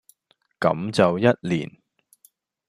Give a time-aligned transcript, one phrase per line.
[0.59, 1.71] 咁就一年